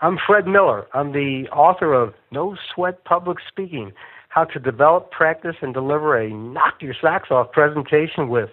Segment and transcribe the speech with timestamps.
[0.00, 0.86] I'm Fred Miller.
[0.94, 3.92] I'm the author of No Sweat Public Speaking
[4.28, 8.50] How to Develop, Practice, and Deliver a Knock Your Socks Off presentation with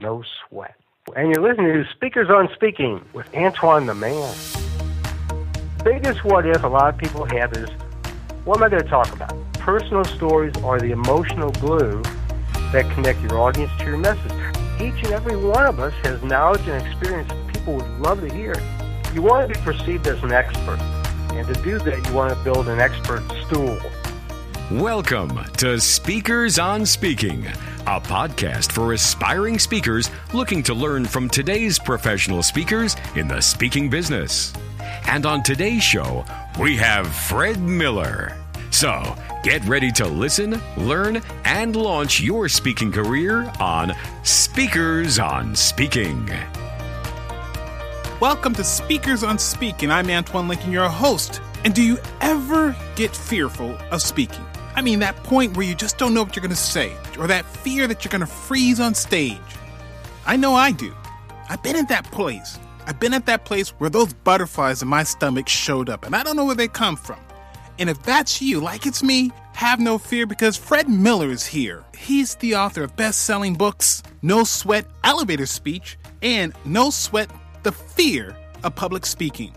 [0.00, 0.74] No Sweat.
[1.14, 4.34] And you're listening to Speakers on Speaking with Antoine the Man.
[5.76, 7.68] The biggest what if a lot of people have is
[8.46, 9.34] what am I going to talk about?
[9.54, 12.02] Personal stories are the emotional glue
[12.72, 14.32] that connect your audience to your message.
[14.80, 18.54] Each and every one of us has knowledge and experience people would love to hear.
[19.16, 20.78] You want to be perceived as an expert,
[21.32, 23.80] and to do that, you want to build an expert stool.
[24.70, 27.46] Welcome to Speakers on Speaking,
[27.86, 33.88] a podcast for aspiring speakers looking to learn from today's professional speakers in the speaking
[33.88, 34.52] business.
[35.06, 36.26] And on today's show,
[36.60, 38.36] we have Fred Miller.
[38.70, 43.94] So get ready to listen, learn, and launch your speaking career on
[44.24, 46.30] Speakers on Speaking.
[48.18, 49.90] Welcome to Speakers on Speaking.
[49.90, 51.42] I'm Antoine Lincoln, your host.
[51.66, 54.42] And do you ever get fearful of speaking?
[54.74, 57.26] I mean, that point where you just don't know what you're going to say, or
[57.26, 59.36] that fear that you're going to freeze on stage.
[60.24, 60.94] I know I do.
[61.50, 62.58] I've been at that place.
[62.86, 66.22] I've been at that place where those butterflies in my stomach showed up, and I
[66.22, 67.20] don't know where they come from.
[67.78, 71.84] And if that's you, like it's me, have no fear because Fred Miller is here.
[71.94, 77.30] He's the author of best selling books, No Sweat Elevator Speech, and No Sweat
[77.66, 79.52] the fear of public speaking.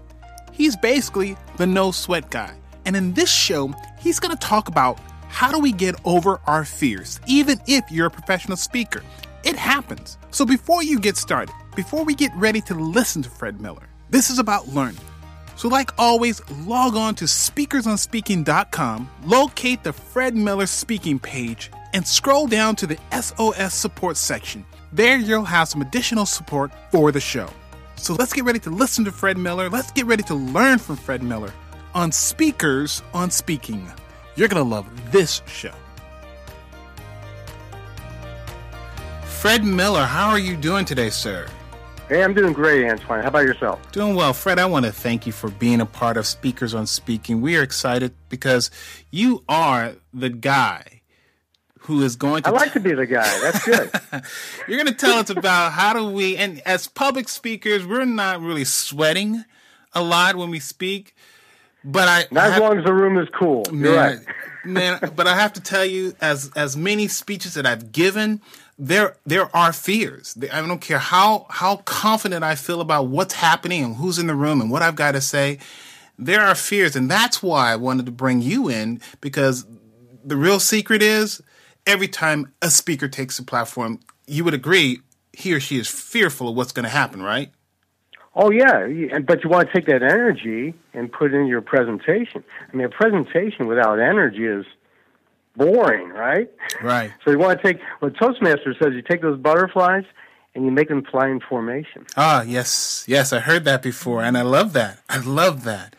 [0.51, 2.55] He's basically the no sweat guy.
[2.85, 6.65] And in this show, he's going to talk about how do we get over our
[6.65, 9.03] fears, even if you're a professional speaker.
[9.43, 10.17] It happens.
[10.31, 14.31] So before you get started, before we get ready to listen to Fred Miller, this
[14.31, 15.05] is about learning.
[15.55, 22.47] So, like always, log on to speakersonspeaking.com, locate the Fred Miller speaking page, and scroll
[22.47, 24.65] down to the SOS support section.
[24.93, 27.49] There, you'll have some additional support for the show.
[27.99, 29.69] So let's get ready to listen to Fred Miller.
[29.69, 31.51] Let's get ready to learn from Fred Miller
[31.93, 33.91] on Speakers on Speaking.
[34.35, 35.73] You're going to love this show.
[39.23, 41.47] Fred Miller, how are you doing today, sir?
[42.07, 43.21] Hey, I'm doing great, Antoine.
[43.21, 43.91] How about yourself?
[43.91, 44.33] Doing well.
[44.33, 47.41] Fred, I want to thank you for being a part of Speakers on Speaking.
[47.41, 48.71] We are excited because
[49.11, 50.98] you are the guy
[51.89, 52.49] who is going to.
[52.49, 53.39] I like to be the guy.
[53.41, 53.89] That's good.
[54.67, 58.41] You're going to tell us about how do we, and as public speakers, we're not
[58.41, 59.43] really sweating
[59.93, 61.15] a lot when we speak.
[61.83, 63.65] But I not I as long as the room is cool.
[63.71, 64.19] Man, You're right,
[64.65, 64.99] man.
[65.15, 68.41] But I have to tell you, as as many speeches that I've given,
[68.77, 70.37] there there are fears.
[70.53, 74.35] I don't care how how confident I feel about what's happening and who's in the
[74.35, 75.57] room and what I've got to say.
[76.19, 79.65] There are fears, and that's why I wanted to bring you in because
[80.23, 81.41] the real secret is
[81.85, 84.99] every time a speaker takes a platform, you would agree
[85.33, 87.51] he or she is fearful of what's going to happen, right?
[88.35, 88.87] Oh yeah,
[89.25, 92.43] but you want to take that energy and put it in your presentation.
[92.71, 94.65] I mean, a presentation without energy is
[95.55, 96.49] boring, right?
[96.81, 97.11] Right.
[97.25, 98.93] So you want to take what Toastmaster says.
[98.93, 100.05] You take those butterflies
[100.55, 102.05] and you make them fly in formation.
[102.15, 105.01] Ah, yes, yes, I heard that before, and I love that.
[105.09, 105.95] I love that.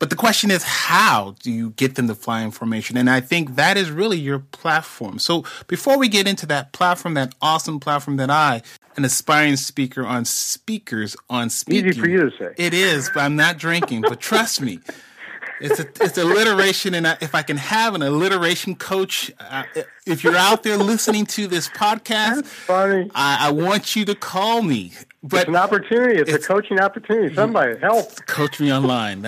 [0.00, 2.96] But the question is, how do you get them to fly in formation?
[2.96, 5.18] And I think that is really your platform.
[5.18, 8.62] So before we get into that platform, that awesome platform that I,
[8.96, 11.90] an aspiring speaker on speakers on speaking.
[11.90, 12.54] Easy for you to say.
[12.56, 14.00] It is, but I'm not drinking.
[14.00, 14.80] but trust me,
[15.60, 19.64] it's a, it's alliteration, and I, if I can have an alliteration coach, uh,
[20.06, 23.10] if you're out there listening to this podcast, funny.
[23.14, 24.92] I, I, want you to call me.
[25.22, 26.18] But it's an opportunity.
[26.18, 27.34] It's, it's, a coaching opportunity.
[27.34, 28.26] Somebody help.
[28.26, 29.20] Coach me online.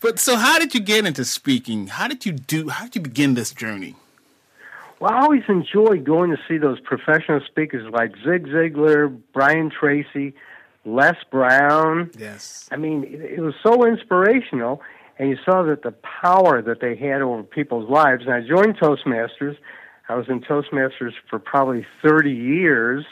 [0.00, 1.88] but so, how did you get into speaking?
[1.88, 2.68] How did you do?
[2.68, 3.96] How did you begin this journey?
[5.00, 10.32] Well, I always enjoyed going to see those professional speakers like Zig Ziglar, Brian Tracy,
[10.84, 12.12] Les Brown.
[12.16, 12.68] Yes.
[12.70, 14.80] I mean, it, it was so inspirational
[15.18, 18.24] and you saw that the power that they had over people's lives.
[18.26, 19.56] And I joined Toastmasters.
[20.08, 23.04] I was in Toastmasters for probably 30 years,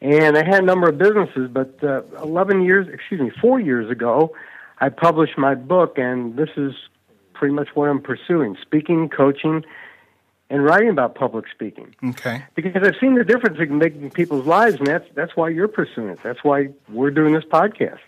[0.00, 1.50] and I had a number of businesses.
[1.50, 4.34] But uh, 11 years, excuse me, four years ago,
[4.78, 6.72] I published my book, and this is
[7.34, 9.64] pretty much what I'm pursuing: speaking, coaching,
[10.50, 11.94] and writing about public speaking.
[12.10, 12.44] Okay.
[12.54, 15.48] Because I've seen the difference it can make in people's lives, and that's that's why
[15.48, 16.18] you're pursuing it.
[16.22, 17.98] That's why we're doing this podcast.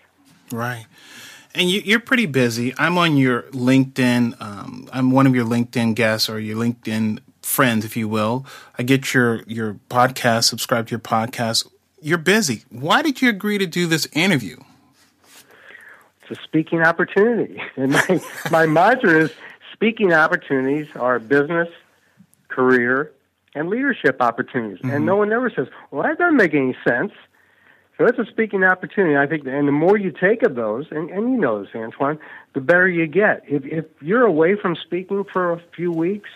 [0.51, 0.85] Right.
[1.55, 2.75] And you, are pretty busy.
[2.77, 4.39] I'm on your LinkedIn.
[4.39, 8.45] Um, I'm one of your LinkedIn guests or your LinkedIn friends, if you will.
[8.77, 11.67] I get your your podcast, subscribe to your podcast.
[12.01, 12.63] You're busy.
[12.69, 14.57] Why did you agree to do this interview?
[16.21, 19.31] It's a speaking opportunity, and my my mantra is
[19.73, 21.69] speaking opportunities are business,
[22.47, 23.11] career,
[23.55, 24.79] and leadership opportunities.
[24.79, 24.91] Mm-hmm.
[24.91, 27.11] And no one ever says, "Well, that doesn't make any sense."
[27.97, 29.17] So it's a speaking opportunity.
[29.17, 32.17] I think, and the more you take of those, and, and you know this, Antoine,
[32.53, 33.43] the better you get.
[33.45, 36.29] If if you're away from speaking for a few weeks,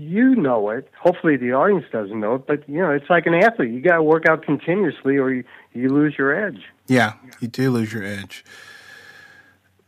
[0.00, 0.88] you know it.
[0.98, 3.70] Hopefully, the audience doesn't know it, but you know it's like an athlete.
[3.70, 6.62] You got to work out continuously, or you, you lose your edge.
[6.86, 8.44] Yeah, you do lose your edge.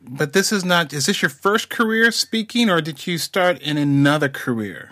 [0.01, 0.93] But this is not.
[0.93, 4.91] Is this your first career speaking, or did you start in another career?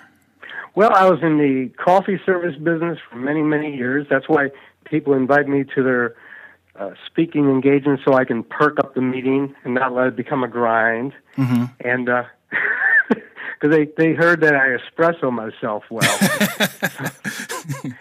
[0.75, 4.07] Well, I was in the coffee service business for many, many years.
[4.09, 4.51] That's why
[4.85, 6.15] people invite me to their
[6.77, 10.45] uh, speaking engagements so I can perk up the meeting and not let it become
[10.45, 11.13] a grind.
[11.37, 11.65] Mm-hmm.
[11.81, 12.09] And
[13.61, 16.01] because they they heard that I espresso myself well.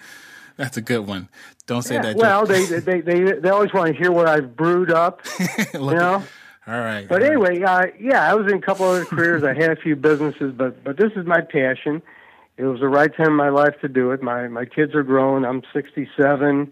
[0.58, 1.30] That's a good one.
[1.68, 2.16] Don't say yeah, that.
[2.16, 5.22] Well, they, they they they always want to hear what I've brewed up.
[5.74, 6.24] you know.
[6.68, 7.08] All right.
[7.08, 9.44] But all anyway, uh, yeah, I was in a couple other careers.
[9.44, 12.02] I had a few businesses, but but this is my passion.
[12.58, 14.22] It was the right time in my life to do it.
[14.22, 15.46] My my kids are grown.
[15.46, 16.72] I'm 67.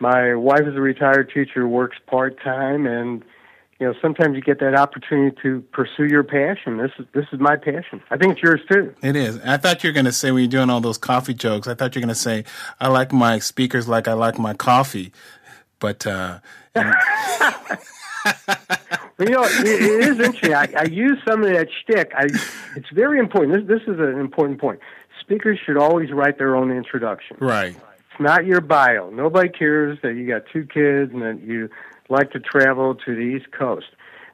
[0.00, 3.24] My wife is a retired teacher, works part time, and
[3.80, 6.76] you know sometimes you get that opportunity to pursue your passion.
[6.78, 8.02] This is this is my passion.
[8.10, 8.94] I think it's yours too.
[9.02, 9.38] It is.
[9.40, 11.66] I thought you were going to say when you're doing all those coffee jokes.
[11.66, 12.44] I thought you were going to say
[12.80, 15.12] I like my speakers like I like my coffee,
[15.78, 16.06] but.
[16.06, 16.40] uh
[19.18, 20.54] you know, it, it is interesting.
[20.54, 22.12] I, I use some of that shtick.
[22.16, 22.24] I,
[22.74, 23.68] it's very important.
[23.68, 24.80] This, this is an important point.
[25.20, 27.36] Speakers should always write their own introduction.
[27.38, 27.76] Right.
[27.76, 29.10] It's not your bio.
[29.10, 31.70] Nobody cares that you got two kids and that you
[32.08, 33.86] like to travel to the East Coast.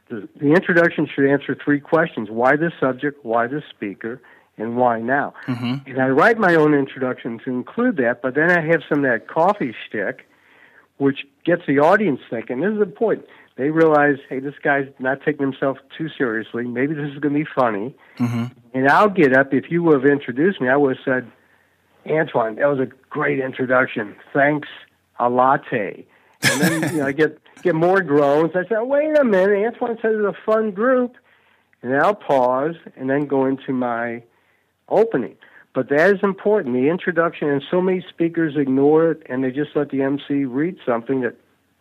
[0.09, 3.25] The, the introduction should answer three questions: Why this subject?
[3.25, 4.21] Why this speaker?
[4.57, 5.33] And why now?
[5.47, 5.91] Mm-hmm.
[5.91, 9.11] And I write my own introduction to include that, but then I have some of
[9.11, 10.29] that coffee shtick,
[10.99, 12.61] which gets the audience thinking.
[12.61, 13.25] This is the point
[13.61, 16.65] they realize, hey, this guy's not taking himself too seriously.
[16.65, 17.95] Maybe this is going to be funny.
[18.19, 18.45] Mm-hmm.
[18.73, 19.53] And I'll get up.
[19.53, 21.33] If you would have introduced me, I would have said,
[22.11, 24.17] Antoine, that was a great introduction.
[24.33, 24.69] Thanks,
[25.19, 26.07] a latte.
[26.43, 28.53] And then you know, I get get more groans.
[28.55, 31.17] I said, wait a minute, Antoine says it's a fun group.
[31.83, 34.23] And I'll pause and then go into my
[34.89, 35.37] opening.
[35.73, 39.71] But that is important, the introduction, and so many speakers ignore it and they just
[39.75, 41.37] let the MC read something that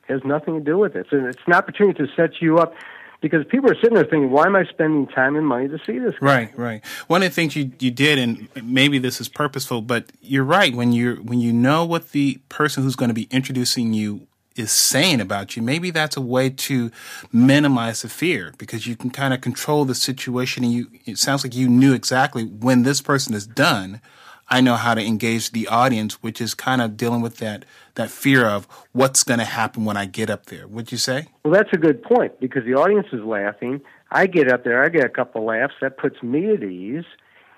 [0.08, 1.08] has nothing to do with it.
[1.12, 2.76] And it's an opportunity to set you up
[3.22, 6.00] because people are sitting there thinking, why am I spending time and money to see
[6.00, 6.14] this?
[6.20, 6.26] Guy?
[6.26, 6.86] Right, right.
[7.08, 10.74] One of the things you, you did, and maybe this is purposeful, but you're right.
[10.74, 14.28] When you when you know what the person who's going to be introducing you
[14.60, 16.92] is saying about you, maybe that's a way to
[17.32, 20.64] minimize the fear because you can kind of control the situation.
[20.64, 24.02] And you, it sounds like you knew exactly when this person is done.
[24.50, 27.66] I know how to engage the audience, which is kind of dealing with that
[27.96, 30.68] that fear of what's going to happen when I get up there.
[30.68, 31.28] Would you say?
[31.44, 33.82] Well, that's a good point because the audience is laughing.
[34.12, 35.76] I get up there, I get a couple laughs.
[35.82, 37.06] That puts me at ease,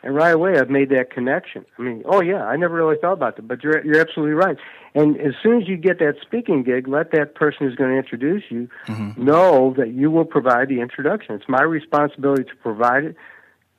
[0.03, 1.65] and right away I've made that connection.
[1.77, 4.57] I mean, oh yeah, I never really thought about that, but you're you're absolutely right.
[4.93, 7.97] And as soon as you get that speaking gig, let that person who's going to
[7.97, 9.23] introduce you mm-hmm.
[9.23, 11.35] know that you will provide the introduction.
[11.35, 13.15] It's my responsibility to provide it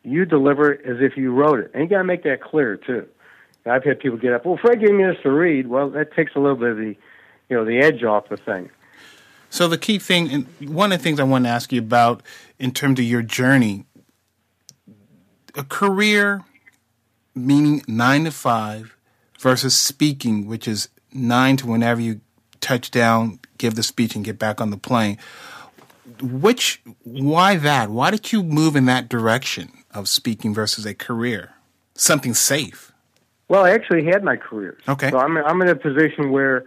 [0.04, 1.70] you deliver it as if you wrote it.
[1.74, 3.06] And you got to make that clear, too.
[3.64, 5.69] I've had people get up, well, Fred gave me this to read.
[5.69, 6.96] Well, that takes a little bit of the,
[7.48, 8.70] you know, the edge off the thing.
[9.50, 12.22] So the key thing, and one of the things I want to ask you about
[12.58, 13.84] in terms of your journey,
[15.54, 16.44] a career
[17.34, 18.94] meaning nine to five
[19.38, 22.20] versus speaking, which is nine to whenever you
[22.60, 25.19] touch down, give the speech, and get back on the plane.
[26.20, 27.90] Which, why that?
[27.90, 29.70] Why did you move in that direction?
[29.94, 31.50] of speaking versus a career?
[31.94, 32.93] Something safe.
[33.48, 34.79] Well, I actually had my career.
[34.88, 35.10] Okay.
[35.10, 36.65] So I'm I'm in a position where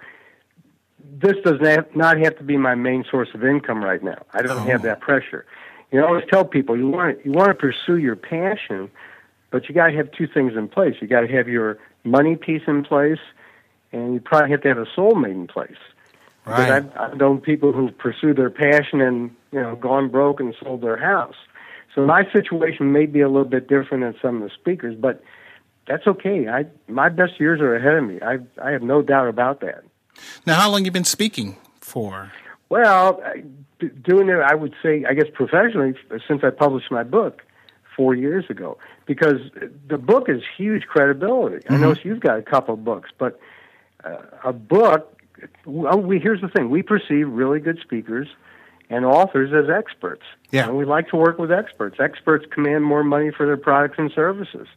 [1.19, 4.23] this does not not have to be my main source of income right now.
[4.33, 4.63] I don't Oh.
[4.71, 5.45] have that pressure.
[5.91, 8.89] You know, I always tell people you want you want to pursue your passion,
[9.51, 10.95] but you got to have two things in place.
[11.01, 13.19] You got to have your money piece in place,
[13.91, 15.77] and you probably have to have a soulmate in place.
[16.43, 16.71] Because Right.
[16.71, 20.81] I've, I've known people who pursue their passion and you know gone broke and sold
[20.81, 21.35] their house.
[21.93, 25.23] So my situation may be a little bit different than some of the speakers, but
[25.87, 26.47] that's okay.
[26.47, 28.19] I my best years are ahead of me.
[28.21, 29.83] I I have no doubt about that.
[30.45, 32.31] Now, how long you been speaking for?
[32.69, 33.21] Well,
[33.89, 35.95] doing it, I would say, I guess professionally,
[36.27, 37.41] since I published my book
[37.95, 39.39] four years ago, because
[39.87, 41.65] the book is huge credibility.
[41.69, 43.39] I know you've got a couple of books, but
[44.03, 45.11] uh, a book.
[45.65, 48.27] Well, we here's the thing: we perceive really good speakers
[48.89, 50.23] and authors as experts.
[50.51, 50.67] Yeah.
[50.67, 51.97] and we like to work with experts.
[51.99, 54.67] Experts command more money for their products and services.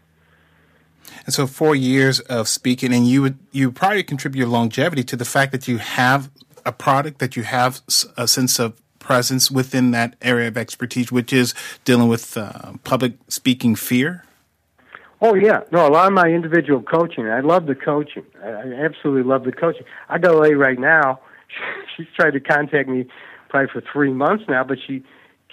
[1.25, 5.17] And so, four years of speaking, and you would you probably contribute your longevity to
[5.17, 6.31] the fact that you have
[6.67, 7.81] a product that you have
[8.17, 11.55] a sense of presence within that area of expertise, which is
[11.87, 14.23] dealing with uh, public speaking fear.
[15.23, 15.89] Oh yeah, no.
[15.89, 18.27] A lot of my individual coaching, I love the coaching.
[18.45, 19.85] I, absolutely love the coaching.
[20.11, 21.21] I got a lady right now.
[21.97, 23.07] She's tried to contact me
[23.49, 25.03] probably for three months now, but she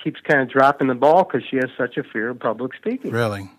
[0.03, 3.11] keeps kind of dropping the ball because she has such a fear of public speaking.
[3.11, 3.49] Really?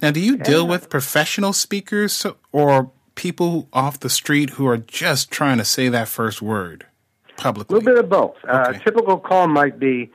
[0.00, 0.44] Now, do you yeah.
[0.44, 5.90] deal with professional speakers or people off the street who are just trying to say
[5.90, 6.86] that first word
[7.36, 7.74] publicly?
[7.74, 8.36] A little bit of both.
[8.46, 8.78] Uh, okay.
[8.78, 10.10] Uh, typical call might be,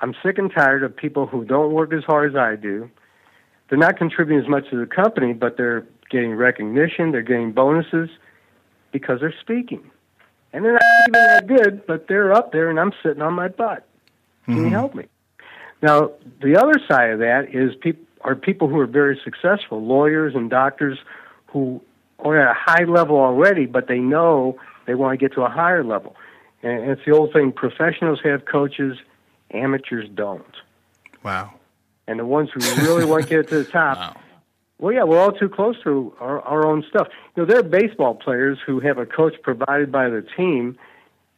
[0.00, 2.90] "I'm sick and tired of people who don't work as hard as I do."
[3.68, 8.10] they're not contributing as much to the company, but they're getting recognition, they're getting bonuses
[8.92, 9.90] because they're speaking.
[10.52, 13.48] And they're not even that good, but they're up there and I'm sitting on my
[13.48, 13.86] butt.
[14.44, 14.64] Can mm-hmm.
[14.64, 15.06] you help me?
[15.82, 20.34] Now, the other side of that is people are people who are very successful, lawyers
[20.34, 20.98] and doctors
[21.48, 21.82] who
[22.20, 25.50] are at a high level already, but they know they want to get to a
[25.50, 26.16] higher level.
[26.64, 28.98] And it's the old thing professionals have coaches,
[29.52, 30.44] amateurs don't.
[31.22, 31.54] Wow
[32.06, 33.98] and the ones who really want to get to the top.
[34.14, 34.20] Wow.
[34.80, 37.06] Well, yeah, we're all too close to our, our own stuff.
[37.36, 40.76] You know, there are baseball players who have a coach provided by the team,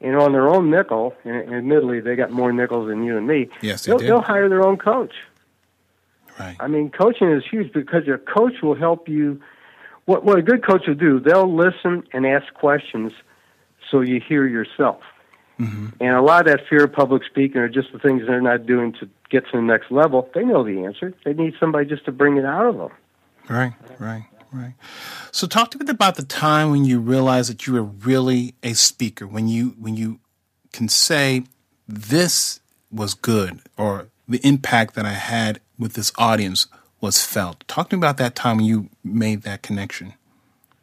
[0.01, 3.51] and on their own nickel, and admittedly, they got more nickels than you and me.
[3.61, 4.07] Yes, they they'll, do.
[4.07, 5.13] they'll hire their own coach.
[6.41, 6.57] Right.
[6.59, 9.39] I mean, coaching is huge because your coach will help you.
[10.07, 13.13] What, what a good coach will do, they'll listen and ask questions
[13.91, 15.03] so you hear yourself.
[15.61, 15.89] Mm-hmm.
[16.01, 18.67] And a lot of that fear of public speaking are just the things they're not
[18.67, 20.29] doing to get to the next level.
[20.35, 21.15] They know the answer.
[21.25, 22.91] They need somebody just to bring it out of them.
[23.49, 24.75] Right, right, right.
[25.33, 28.75] So talk to me about the time when you realized that you were really a
[28.75, 30.21] speaker, when you when you
[30.73, 31.45] can say
[31.89, 32.61] this
[32.91, 36.67] was good or the impact that I had with this audience
[37.01, 37.67] was felt.
[37.69, 40.15] Talk to me about that time when you made that connection.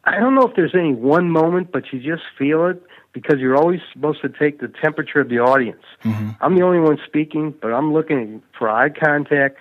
[0.04, 2.82] I don't know if there's any one moment, but you just feel it
[3.14, 5.84] because you're always supposed to take the temperature of the audience.
[6.04, 6.30] Mm-hmm.
[6.42, 9.56] I'm the only one speaking, but I'm looking for eye contact.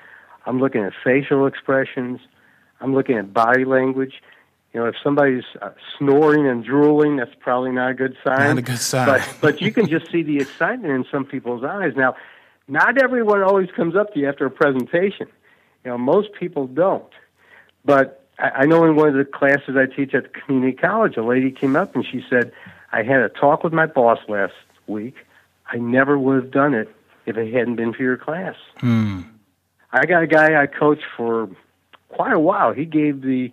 [0.46, 2.20] I'm looking at facial expressions.
[2.82, 4.16] I'm looking at body language.
[4.74, 8.40] You know, if somebody's uh, snoring and drooling, that's probably not a good sign.
[8.40, 9.06] Not a good sign.
[9.06, 11.94] But but you can just see the excitement in some people's eyes.
[11.96, 12.16] Now,
[12.68, 15.28] not everyone always comes up to you after a presentation.
[15.86, 17.12] You know, most people don't.
[17.86, 21.18] But I, I know in one of the classes I teach at the community college,
[21.18, 22.52] a lady came up and she said,
[22.94, 24.54] I had a talk with my boss last
[24.86, 25.16] week.
[25.66, 26.88] I never would have done it
[27.26, 28.56] if it hadn't been for your class.
[28.78, 29.22] Hmm.
[29.92, 31.50] I got a guy I coached for
[32.10, 32.72] quite a while.
[32.72, 33.52] He gave the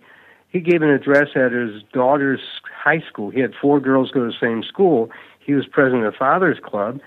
[0.49, 3.29] he gave an address at his daughter's high school.
[3.29, 5.09] He had four girls go to the same school.
[5.39, 6.99] He was president of Fathers Club,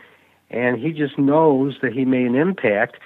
[0.50, 2.96] and he just knows that he made an impact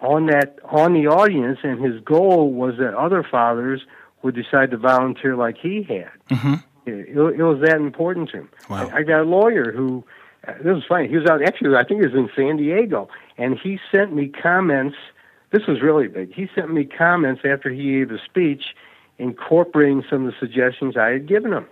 [0.00, 1.58] on that on the audience.
[1.62, 3.82] And his goal was that other fathers
[4.22, 6.10] would decide to volunteer like he had.
[6.30, 6.54] Mm-hmm.
[6.86, 8.48] It, it was that important to him.
[8.70, 8.88] Wow.
[8.88, 10.04] I, I got a lawyer who,
[10.46, 11.08] uh, this was funny.
[11.08, 14.28] He was out, actually, I think he was in San Diego, and he sent me
[14.28, 14.96] comments.
[15.50, 16.32] This was really big.
[16.32, 18.74] He sent me comments after he gave a speech
[19.18, 21.66] incorporating some of the suggestions I had given him.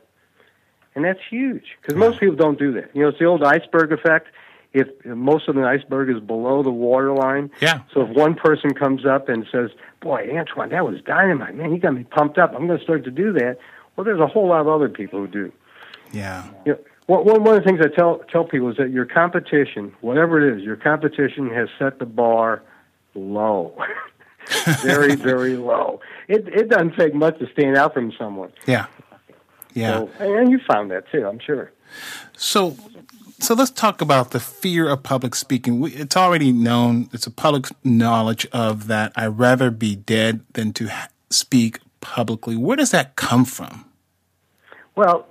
[0.94, 2.90] And that's huge because most people don't do that.
[2.94, 4.28] You know, it's the old iceberg effect.
[4.72, 7.82] If, if most of the iceberg is below the waterline, yeah.
[7.92, 11.72] So if one person comes up and says, "Boy, Antoine, that was dynamite, man!
[11.72, 12.52] He got me pumped up.
[12.54, 13.58] I'm going to start to do that."
[13.96, 15.52] Well, there's a whole lot of other people who do.
[16.12, 16.48] Yeah.
[16.64, 19.94] You know, one, one of the things I tell tell people is that your competition,
[20.00, 22.62] whatever it is, your competition has set the bar
[23.14, 23.76] low,
[24.82, 26.00] very very low.
[26.28, 28.52] It it doesn't take much to stand out from someone.
[28.66, 28.86] Yeah.
[29.74, 30.06] Yeah.
[30.18, 31.72] So, and you found that too, I'm sure.
[32.36, 32.76] So
[33.38, 35.80] so let's talk about the fear of public speaking.
[35.80, 40.72] We, it's already known, it's a public knowledge of that I'd rather be dead than
[40.74, 40.90] to
[41.28, 42.56] speak publicly.
[42.56, 43.86] Where does that come from?
[44.94, 45.26] Well,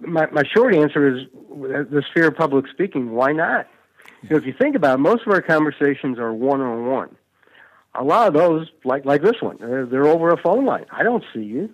[0.00, 3.12] my, my short answer is the fear of public speaking.
[3.12, 3.68] Why not?
[4.22, 7.16] You know, if you think about it, most of our conversations are one on one.
[7.94, 10.86] A lot of those, like like this one, they're, they're over a phone line.
[10.90, 11.68] I don't see you.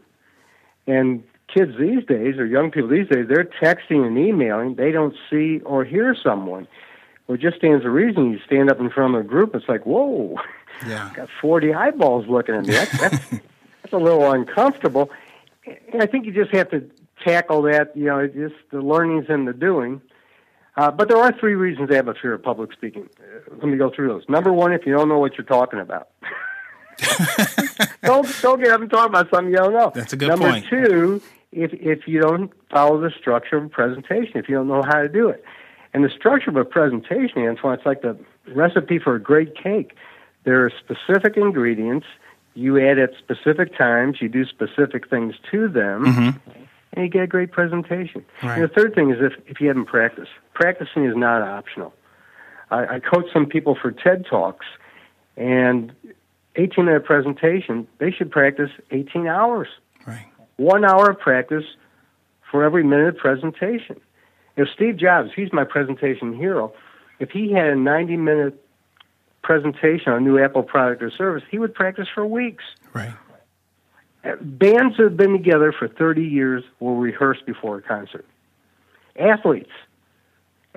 [0.87, 4.75] And kids these days, or young people these days, they're texting and emailing.
[4.75, 6.67] They don't see or hear someone.
[7.26, 9.55] Well, it just stands a reason you stand up in front of a group.
[9.55, 10.37] It's like, whoa,
[10.87, 12.73] yeah, got forty eyeballs looking at me.
[12.73, 13.25] That's, that's
[13.88, 15.11] it's a little uncomfortable.
[15.99, 16.90] I think you just have to
[17.25, 20.02] tackle that, you know, just the learnings and the doing.
[20.76, 23.09] Uh, but there are three reasons to have a fear of public speaking.
[23.18, 24.25] Uh, let me go through those.
[24.28, 26.09] Number one, if you don't know what you're talking about.
[28.02, 29.90] don't don't get up and talk about something you don't know.
[29.95, 30.71] That's a good Number point.
[30.71, 34.68] Number two, if if you don't follow the structure of a presentation, if you don't
[34.68, 35.45] know how to do it,
[35.95, 38.18] and the structure of a presentation, Antoine, it's like the
[38.54, 39.92] recipe for a great cake.
[40.45, 42.07] There are specific ingredients
[42.59, 46.59] you add at specific times, you do specific things to them, mm-hmm.
[46.93, 48.25] and you get a great presentation.
[48.43, 48.61] Right.
[48.61, 51.95] The third thing is if, if you haven't practiced, practicing is not optional.
[52.73, 54.67] I, I coach some people for TED Talks,
[55.37, 55.93] and
[56.57, 59.69] 18 minute presentation, they should practice 18 hours.
[60.05, 60.27] Right.
[60.57, 61.65] One hour of practice
[62.50, 64.00] for every minute of presentation.
[64.57, 66.73] If Steve Jobs, he's my presentation hero,
[67.21, 68.65] if he had a 90 minute
[69.49, 72.64] presentation on a new Apple product or service, he would practice for weeks.
[72.93, 73.14] Right.
[74.43, 78.26] Bands that have been together for 30 years will rehearse before a concert.
[79.19, 79.71] Athletes,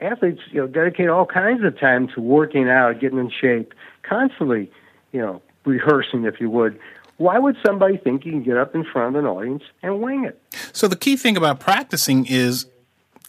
[0.01, 3.73] athletes, you know, dedicate all kinds of time to working out, getting in shape,
[4.03, 4.71] constantly,
[5.11, 6.79] you know, rehearsing, if you would.
[7.17, 10.23] Why would somebody think you can get up in front of an audience and wing
[10.23, 10.41] it?
[10.71, 12.67] So the key thing about practicing is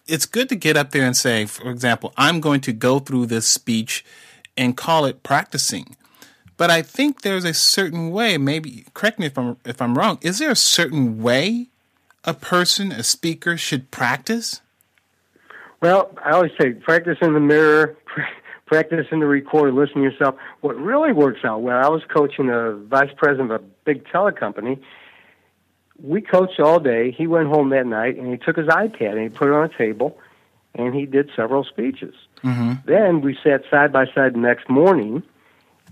[0.07, 3.27] it's good to get up there and say, for example, I'm going to go through
[3.27, 4.05] this speech
[4.57, 5.97] and call it practicing.
[6.57, 10.19] But I think there's a certain way, maybe correct me if I'm if I'm wrong,
[10.23, 11.69] is there a certain way
[12.25, 14.61] a person, a speaker should practice?
[15.81, 17.97] Well, I always say practice in the mirror,
[18.67, 20.37] practice in the recorder, listen to yourself.
[20.61, 24.81] What really works out well, I was coaching a vice president of a big telecompany.
[26.01, 27.11] We coached all day.
[27.11, 29.65] He went home that night and he took his iPad and he put it on
[29.65, 30.19] a table
[30.75, 32.15] and he did several speeches.
[32.45, 32.73] Mm-hmm.
[32.87, 35.23] Then we sat side by side the next morning.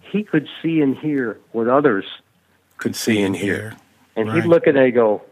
[0.02, 2.04] He could see and hear what others
[2.78, 3.74] could see and hear.
[4.16, 4.42] And Right.
[4.42, 5.22] he'd look at it and go,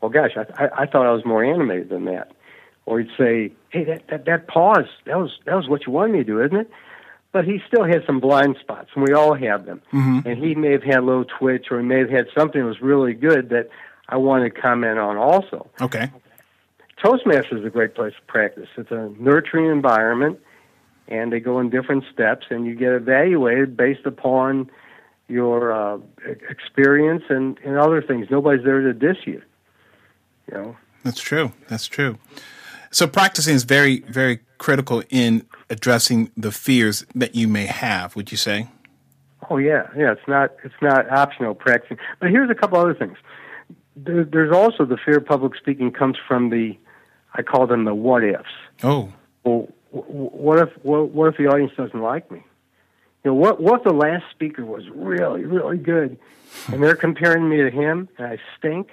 [0.00, 2.32] well, gosh, I, I, I thought I was more animated than that.
[2.84, 6.12] Or he'd say, hey, that, that, that pause, that was, that was what you wanted
[6.12, 6.70] me to do, isn't it?
[7.30, 9.80] But he still had some blind spots, and we all have them.
[9.92, 10.26] Mhm.
[10.26, 12.66] And he may have had a little twitch, or he may have had something that
[12.66, 13.70] was really good that
[14.08, 15.70] I wanted to comment on also.
[15.80, 16.10] Okay.
[17.02, 18.68] Toastmasters is a great place to practice.
[18.76, 20.38] It's a nurturing environment,
[21.08, 24.70] and they go in different steps, and you get evaluated based upon
[25.28, 25.98] your uh,
[26.48, 28.28] experience and, and other things.
[28.30, 29.42] Nobody's there to diss you.
[30.48, 31.52] You know, That's true.
[31.68, 32.18] That's true.
[32.90, 38.30] So practicing is very, very critical in addressing the fears that you may have, would
[38.30, 38.68] you say?
[39.50, 40.12] Oh yeah, yeah.
[40.12, 41.98] It's not it's not optional practicing.
[42.20, 43.16] But here's a couple other things.
[43.96, 46.78] There, there's also the fear of public speaking comes from the,
[47.34, 48.44] I call them the what ifs.
[48.82, 49.12] Oh,
[49.44, 52.42] Well, wh- wh- what if what, what if the audience doesn't like me?
[53.24, 56.18] You know, what what if the last speaker was really really good,
[56.72, 58.90] and they're comparing me to him, and I stink?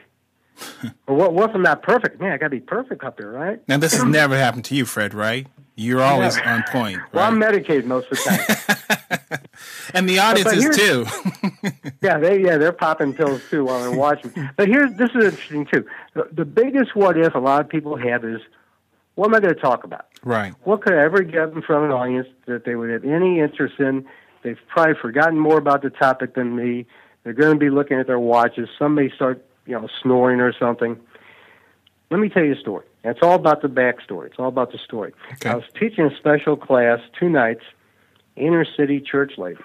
[1.07, 2.19] Or what what if I'm not perfect?
[2.19, 3.59] Man, I got to be perfect up there, right?
[3.67, 5.47] now this has never happened to you, Fred, right?
[5.75, 6.49] You're always Never.
[6.49, 7.51] on point, Well, I'm right?
[7.51, 8.97] medicated most of the
[9.29, 9.39] time.
[9.93, 11.05] and the audience is too.
[12.01, 14.31] Yeah, they yeah they're popping pills too while they're watching.
[14.57, 15.85] But here's this is interesting too.
[16.15, 18.39] The, the biggest what if a lot of people have is,
[19.15, 20.05] what am I going to talk about?
[20.23, 20.53] right.
[20.63, 23.39] What could I ever get in front of an audience that they would have any
[23.39, 24.05] interest in?
[24.43, 26.85] They've probably forgotten more about the topic than me.
[27.23, 28.69] They're going to be looking at their watches.
[28.77, 30.99] Some may start you know snoring or something.
[32.09, 32.85] Let me tell you a story.
[33.03, 34.27] It's all about the backstory.
[34.27, 35.13] It's all about the story.
[35.33, 35.49] Okay.
[35.49, 37.63] I was teaching a special class two nights,
[38.35, 39.61] inner city church ladies.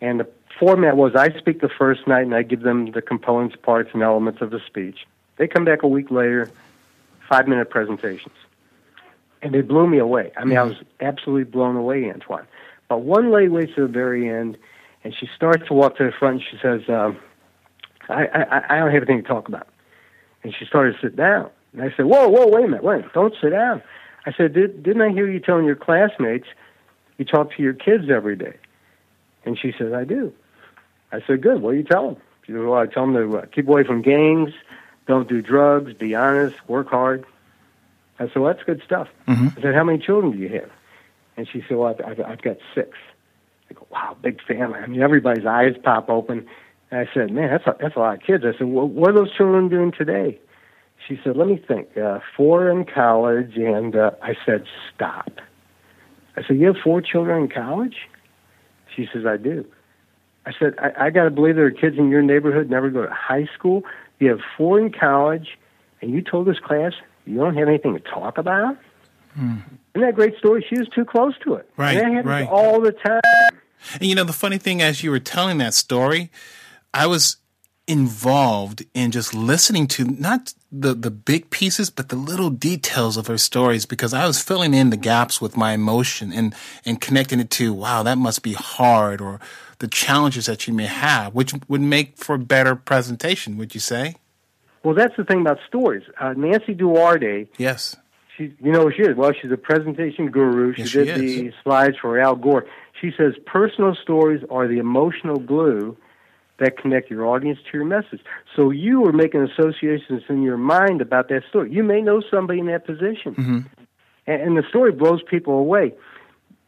[0.00, 3.54] And the format was I speak the first night and I give them the components,
[3.62, 5.06] parts, and elements of the speech.
[5.36, 6.50] They come back a week later,
[7.28, 8.34] five minute presentations.
[9.42, 10.32] And they blew me away.
[10.38, 12.46] I mean, I was absolutely blown away, Antoine.
[12.88, 14.56] But one lady waits to the very end
[15.04, 17.18] and she starts to walk to the front and she says, um,
[18.10, 19.66] I, I, I don't have anything to talk about.
[20.42, 21.50] And she started to sit down.
[21.72, 23.82] And I said, Whoa, whoa, wait a minute, wait a minute, don't sit down.
[24.26, 26.46] I said, Did, Didn't I hear you telling your classmates
[27.18, 28.56] you talk to your kids every day?
[29.44, 30.32] And she says, I do.
[31.12, 32.22] I said, Good, what do you tell them?
[32.46, 34.50] She said, Well, I tell them to uh, keep away from gangs,
[35.06, 37.24] don't do drugs, be honest, work hard.
[38.18, 39.08] I said, Well, that's good stuff.
[39.28, 39.56] Mhm.
[39.58, 40.70] I said, How many children do you have?
[41.36, 42.90] And she said, Well, I've, I've, I've got six.
[43.70, 44.78] I go, Wow, big family.
[44.80, 46.46] I mean, everybody's eyes pop open.
[46.92, 48.44] I said, Man, that's a, that's a lot of kids.
[48.44, 50.38] I said, Well, what are those children doing today?
[51.06, 51.96] She said, Let me think.
[51.96, 53.56] Uh, four in college.
[53.56, 55.40] And uh, I said, Stop.
[56.36, 57.96] I said, You have four children in college?
[58.94, 59.64] She says, I do.
[60.46, 63.02] I said, I, I got to believe there are kids in your neighborhood never go
[63.06, 63.84] to high school.
[64.18, 65.58] You have four in college,
[66.00, 66.92] and you told this class
[67.24, 68.76] you don't have anything to talk about?
[69.94, 70.64] Isn't that a great story?
[70.68, 71.68] She was too close to it.
[71.76, 72.48] Right, And that happens right.
[72.48, 73.20] all the time.
[73.94, 76.30] And you know, the funny thing, as you were telling that story,
[76.92, 77.36] I was
[77.86, 83.26] involved in just listening to not the, the big pieces, but the little details of
[83.26, 87.40] her stories because I was filling in the gaps with my emotion and, and connecting
[87.40, 89.40] it to, wow, that must be hard or
[89.80, 94.14] the challenges that you may have, which would make for better presentation, would you say?
[94.84, 96.04] Well, that's the thing about stories.
[96.20, 97.96] Uh, Nancy Duarte, Yes.
[98.36, 99.16] she, you know who she is?
[99.16, 100.74] Well, she's a presentation guru.
[100.74, 102.66] She Yes, she did the slides for Al Gore.
[103.00, 105.96] She says personal stories are the emotional glue
[106.60, 108.20] that connect your audience to your message.
[108.54, 111.72] So you are making associations in your mind about that story.
[111.72, 113.64] You may know somebody in that position, Mhm.
[114.26, 115.92] and, and the story blows people away.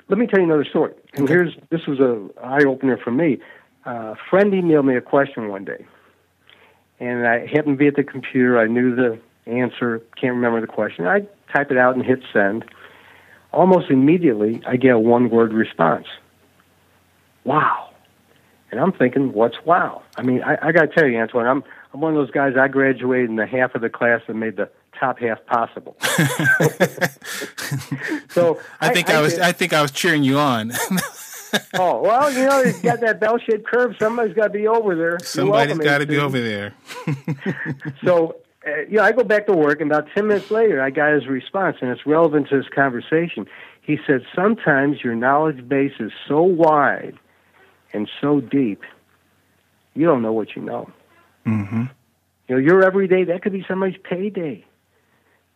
[0.08, 0.92] Let me tell you another story.
[1.14, 3.38] And here's this was a eye opener for me.
[3.84, 5.84] a friend emailed me a question one day,
[7.00, 8.58] and I happened to be at the computer.
[8.58, 11.06] I knew the answer, can't remember the question.
[11.06, 12.64] I type it out and hit send.
[13.52, 16.06] Almost immediately, I get a one word response
[17.44, 17.90] Wow.
[18.72, 20.02] And I'm thinking, what's wow?
[20.16, 22.54] I mean, I, I got to tell you, Antoine, I'm, I'm one of those guys,
[22.58, 25.94] I graduated in the half of the class that made the top half possible.
[28.30, 30.72] so I think I, I was I think I was cheering you on.
[31.74, 33.94] oh well, you know, it's got that bell-shaped curve.
[33.98, 35.18] Somebody's got to be over there.
[35.20, 36.72] Somebody's got to be over there.
[38.04, 40.88] so, uh, you know, I go back to work, and about ten minutes later, I
[40.90, 43.46] got his response, and it's relevant to this conversation.
[43.82, 47.18] He said, "Sometimes your knowledge base is so wide
[47.92, 48.82] and so deep,
[49.94, 50.90] you don't know what you know."
[51.46, 51.84] Mm-hmm.
[52.48, 54.64] You know, your everyday that could be somebody's payday.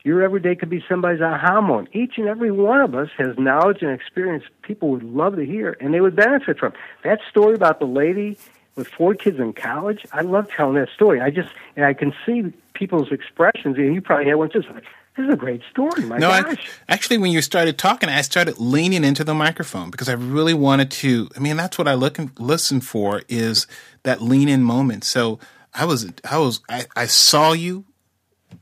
[0.04, 1.88] Your everyday could be somebody's aha moment.
[1.92, 5.76] Each and every one of us has knowledge and experience people would love to hear
[5.80, 6.74] and they would benefit from.
[7.02, 8.38] That story about the lady
[8.76, 11.20] with four kids in college, I love telling that story.
[11.20, 14.62] I just and I can see people's expressions, and you probably had one too.
[14.72, 14.84] Like,
[15.16, 16.04] this is a great story.
[16.04, 16.68] My no, gosh.
[16.88, 20.54] I, actually, when you started talking, I started leaning into the microphone because I really
[20.54, 21.28] wanted to.
[21.36, 23.66] I mean, that's what I look and listen for is
[24.02, 25.04] that lean in moment.
[25.04, 25.38] So
[25.74, 27.84] I was, I was, I, I saw you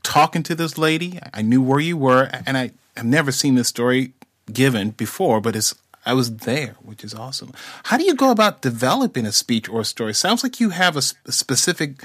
[0.03, 1.19] talking to this lady.
[1.33, 4.13] I knew where you were, and I have never seen this story
[4.51, 7.51] given before, but it's I was there, which is awesome.
[7.85, 10.13] How do you go about developing a speech or a story?
[10.13, 12.03] Sounds like you have a, a specific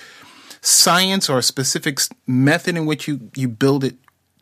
[0.62, 3.96] science or a specific method in which you, you build it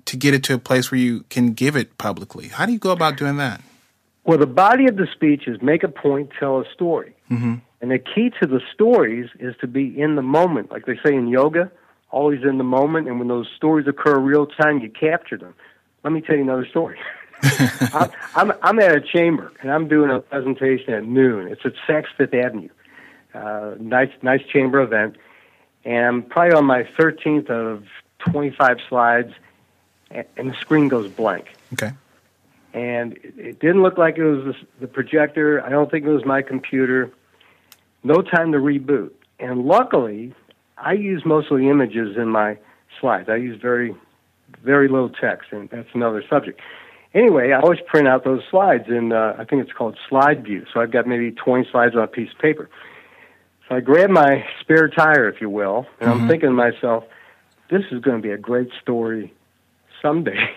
[0.08, 2.48] to get it to a place where you can give it publicly.
[2.48, 3.60] How do you go about doing that?
[4.24, 7.14] Well, the body of the speech is make a point, tell a story.
[7.30, 7.56] Mm-hmm.
[7.80, 10.70] And the key to the stories is to be in the moment.
[10.70, 11.70] Like they say in yoga,
[12.10, 15.54] always in the moment, and when those stories occur real time, you capture them.
[16.04, 16.98] Let me tell you another story.
[17.42, 21.48] I'm, I'm, I'm at a chamber and I'm doing a presentation at noon.
[21.48, 22.70] It's at Saks Fifth Avenue.
[23.34, 25.16] Uh, nice nice chamber event,
[25.84, 27.84] and I'm probably on my 13th of
[28.30, 29.32] 25 slides,
[30.10, 31.46] and, and the screen goes blank.
[31.74, 31.92] Okay.
[32.74, 35.64] And it, didn't look like it was the, projector.
[35.64, 37.10] I don't think it was my computer.
[38.04, 39.10] No time to reboot.
[39.40, 40.34] And luckily,
[40.76, 42.58] I use mostly images in my
[43.00, 43.28] slides.
[43.28, 43.94] I use very,
[44.62, 46.60] very little text, and that's another subject.
[47.14, 50.66] Anyway, I always print out those slides in, uh, I think it's called Slide View.
[50.72, 52.68] So I've got maybe 20 slides on a piece of paper.
[53.68, 56.22] So I grab my spare tire, if you will, and mm-hmm.
[56.22, 57.04] I'm thinking to myself,
[57.70, 59.32] this is going to be a great story
[60.00, 60.50] someday.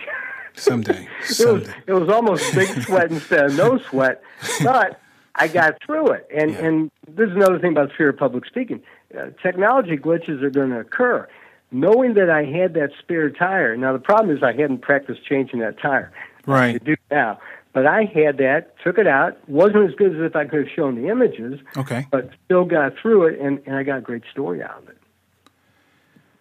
[0.54, 1.08] Someday.
[1.23, 1.63] Someday.
[1.69, 4.21] it, was, it was almost big sweat instead of no sweat,
[4.63, 4.99] but
[5.36, 6.27] I got through it.
[6.36, 6.65] And, yeah.
[6.65, 8.82] and this is another thing about fear of public speaking
[9.17, 11.27] uh, technology glitches are going to occur.
[11.71, 15.60] Knowing that I had that spare tire, now the problem is I hadn't practiced changing
[15.60, 16.12] that tire.
[16.45, 16.73] Right.
[16.73, 17.39] To do now.
[17.73, 20.75] But I had that, took it out, wasn't as good as if I could have
[20.75, 21.62] shown the images.
[21.77, 22.06] Okay.
[22.12, 24.97] But still got through it, and, and I got a great story out of it.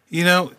[0.08, 0.52] You know,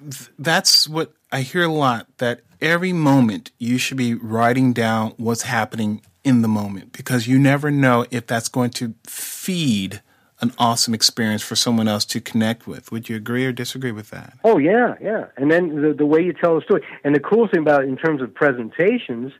[0.00, 5.14] th- that's what I hear a lot that every moment you should be writing down
[5.16, 10.02] what's happening in the moment because you never know if that's going to feed
[10.40, 12.92] an awesome experience for someone else to connect with.
[12.92, 14.34] Would you agree or disagree with that?
[14.44, 15.26] Oh yeah, yeah.
[15.36, 17.88] And then the the way you tell the story, and the cool thing about it
[17.88, 19.32] in terms of presentations,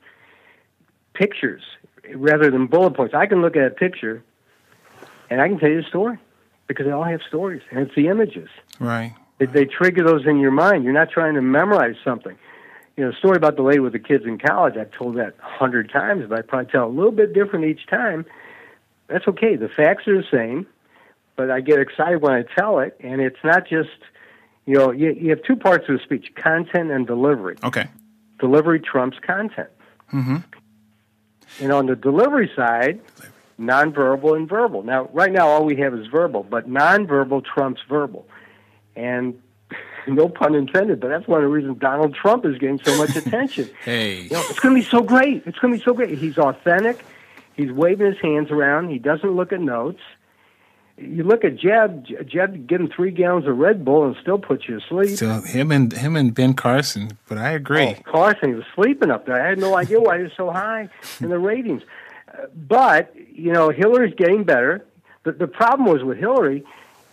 [1.12, 1.62] pictures
[2.14, 3.14] rather than bullet points.
[3.14, 4.22] I can look at a picture,
[5.29, 6.18] and I can tell you a story
[6.66, 8.49] because they all have stories, and it's the images.
[8.81, 9.14] Right.
[9.38, 10.85] They, they trigger those in your mind.
[10.85, 12.37] You're not trying to memorize something.
[12.96, 14.77] You know, a story about the lady with the kids in college.
[14.77, 17.87] I've told that a hundred times, but I probably tell a little bit different each
[17.87, 18.25] time.
[19.09, 19.57] That's okay.
[19.57, 20.66] The facts are the same
[21.37, 23.90] but I get excited when I tell it, and it's not just,
[24.64, 27.57] you know, you, you have two parts of the speech: content and delivery.
[27.62, 27.88] Okay.
[28.40, 29.68] Delivery trumps content.
[30.12, 30.37] Mm-hmm.
[31.61, 33.01] And on the delivery side,
[33.61, 34.83] nonverbal and verbal.
[34.83, 38.27] Now, right now, all we have is verbal, but nonverbal trumps verbal,
[38.97, 39.41] and
[40.09, 43.15] no pun intended, but that's one of the reasons Donald Trump is getting so much
[43.17, 43.71] attention.
[43.85, 45.43] hey, you know, it's going to be so great.
[45.47, 46.19] It's going to be so great.
[46.19, 47.05] He's authentic.
[47.55, 48.91] He's waving his hands around.
[48.91, 50.01] He doesn't look at notes
[50.99, 52.07] you look at Jeb.
[52.27, 55.19] Jeb getting three gallons of Red Bull and still puts you to sleep.
[55.19, 57.97] So him and him and Ben Carson, but I agree.
[57.99, 59.41] Oh, Carson, he was sleeping up there.
[59.41, 60.89] I had no idea why he was so high
[61.21, 61.83] in the ratings.
[62.55, 64.85] But you know, Hillary's getting better.
[65.25, 66.65] The the problem was with Hillary.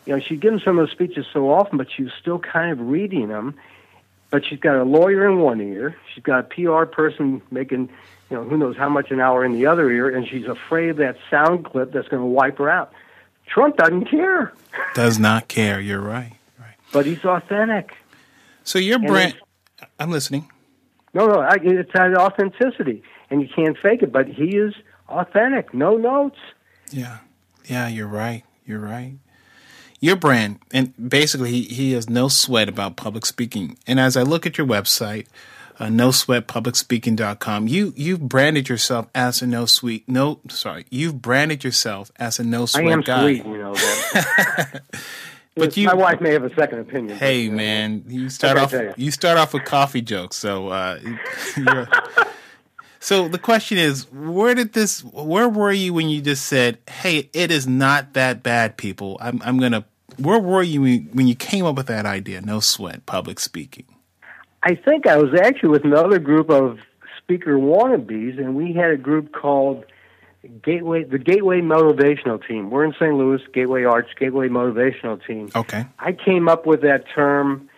[0.06, 2.72] You know, she'd given some of those speeches so often, but she was still kind
[2.72, 3.56] of reading them.
[4.30, 5.96] But she's got a lawyer in one ear.
[6.14, 7.90] She's got a PR person making,
[8.30, 10.90] you know, who knows how much an hour in the other ear, and she's afraid
[10.90, 12.92] of that sound clip that's going to wipe her out.
[13.46, 14.54] Trump doesn't care.
[14.96, 15.80] Does not care.
[15.80, 16.34] You're right.
[16.60, 16.76] Right.
[16.92, 17.96] But he's authentic.
[18.64, 19.36] So your brand.
[20.00, 20.50] I'm listening.
[21.14, 24.12] No, no, I, it's that authenticity, and you can't fake it.
[24.12, 24.74] But he is
[25.10, 25.74] authentic.
[25.74, 26.40] No notes.
[26.90, 27.20] Yeah.
[27.66, 28.44] Yeah, you're right.
[28.66, 29.18] You're right.
[30.04, 33.78] Your brand, and basically, he, he has no sweat about public speaking.
[33.88, 35.28] And as I look at your website,
[35.80, 41.22] uh, no sweat publicspeaking.com, you, you've branded yourself as a no sweet, no, sorry, you've
[41.22, 43.22] branded yourself as a no sweat I am guy.
[43.22, 44.82] sweet, you know that.
[45.56, 47.18] But you- my wife may have a second opinion.
[47.18, 48.92] Hey but, man, you start off ya.
[48.98, 50.36] you start off with coffee jokes.
[50.36, 51.00] So uh
[51.56, 51.88] you're-
[53.00, 57.30] So the question is, where did this where were you when you just said, "Hey,
[57.34, 59.18] it is not that bad, people.
[59.20, 59.84] I'm I'm going to
[60.18, 60.82] where were you
[61.14, 62.42] when you came up with that idea?
[62.42, 63.86] No sweat, public speaking.
[64.62, 66.80] I think I was actually with another group of
[67.18, 69.86] speaker wannabes, and we had a group called
[70.62, 72.70] Gateway, the Gateway Motivational Team.
[72.70, 73.14] We're in St.
[73.14, 75.50] Louis, Gateway Arch, Gateway Motivational Team.
[75.56, 75.86] Okay.
[76.00, 77.70] I came up with that term.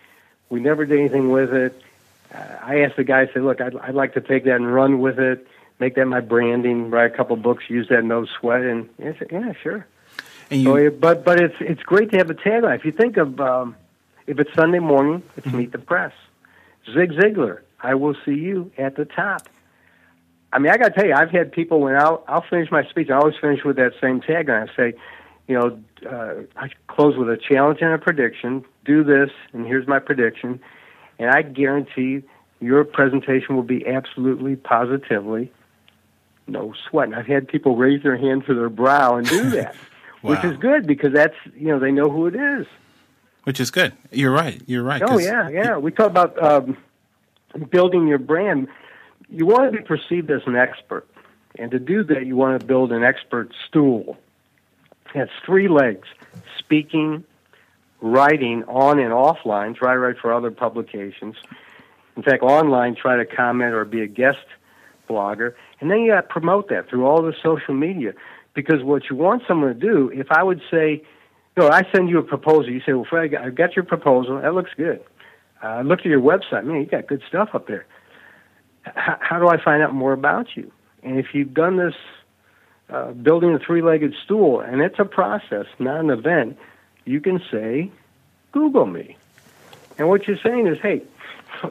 [0.48, 1.80] We never did anything with it.
[2.34, 4.72] Uh, I asked the guy, I said, look, I'd, I'd like to take that and
[4.72, 5.46] run with it,
[5.78, 8.62] make that my branding, write a couple books, use that no sweat.
[8.62, 9.86] And I said, yeah, sure.
[10.50, 12.76] And So, you it- but but it's it's great to have a tagline.
[12.76, 13.76] If you think of um,
[14.26, 16.12] if it's Sunday morning, it's meet the press.
[16.92, 19.48] Zig Ziglar, I will see you at the top.
[20.52, 22.84] I mean, I got to tell you, I've had people when I'll I'll finish my
[22.84, 23.10] speech.
[23.10, 24.68] I always finish with that same tagline.
[24.70, 24.94] I say,
[25.48, 25.78] you know,
[26.08, 28.64] uh, I close with a challenge and a prediction.
[28.84, 30.60] Do this, and here's my prediction,
[31.18, 32.22] and I guarantee
[32.60, 35.52] your presentation will be absolutely positively
[36.46, 37.08] no sweat.
[37.08, 39.74] And I've had people raise their hand to their brow and do that,
[40.22, 42.66] which is good because that's you know they know who it is.
[43.44, 43.92] which is good.
[44.10, 44.60] You're right.
[44.66, 45.02] You're right.
[45.04, 45.76] Oh yeah, yeah.
[45.76, 46.76] We talk about um,
[47.70, 48.68] building your brand.
[49.28, 51.06] You want to be perceived as an expert,
[51.58, 54.16] and to do that, you want to build an expert stool.
[55.14, 56.06] It has three legs:
[56.58, 57.24] speaking,
[58.00, 59.74] writing on and offline.
[59.76, 61.36] Try to write for other publications.
[62.16, 64.38] In fact, online, try to comment or be a guest
[65.08, 68.12] blogger, and then you got to promote that through all the social media.
[68.56, 71.02] Because what you want someone to do, if I would say,
[71.56, 72.70] no, I send you a proposal.
[72.70, 74.40] You say, "Well, Fred, I got- your proposal.
[74.40, 75.00] That looks good.
[75.62, 76.64] Uh, I looked at your website.
[76.64, 77.86] Man, you got good stuff up there.
[78.86, 81.94] H- how do I find out more about you?" And if you've done this,
[82.90, 86.58] uh, building a three-legged stool, and it's a process, not an event,
[87.04, 87.90] you can say,
[88.52, 89.16] "Google me."
[89.98, 91.02] And what you're saying is, "Hey,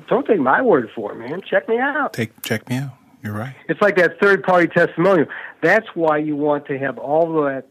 [0.07, 1.41] don't take my word for it, man.
[1.41, 2.91] Check me out." Take check me out.
[3.25, 3.55] You're right.
[3.67, 5.27] It's like that third party testimonial.
[5.61, 7.65] That's why you want to have all that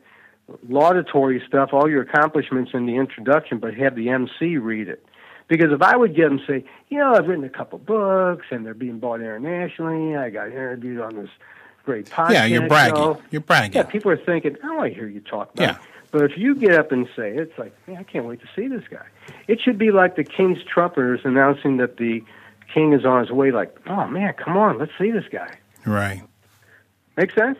[0.68, 5.04] laudatory stuff, all your accomplishments in the introduction, but have the MC read it.
[5.48, 8.64] Because if I would get them say, you know, I've written a couple books and
[8.64, 11.28] they're being bought internationally, I got interviewed on this
[11.84, 12.30] great podcast.
[12.32, 12.96] Yeah, you're bragging.
[12.96, 13.76] show." You're bragging.
[13.76, 15.70] Yeah, people are thinking, oh, I want to hear you talk about Yeah.
[15.76, 15.80] it.
[16.12, 18.46] But if you get up and say, it, it's like, man, I can't wait to
[18.56, 19.04] see this guy.
[19.48, 22.22] It should be like the king's trumpeters announcing that the
[22.74, 25.56] king is on his way, like, oh, man, come on, let's see this guy.
[25.87, 26.22] Right.
[27.16, 27.58] Make sense?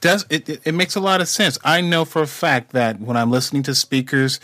[0.00, 1.58] does it, it, it makes a lot of sense.
[1.64, 4.40] I know for a fact that when I'm listening to speakers,